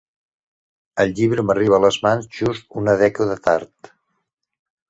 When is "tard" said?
3.49-3.93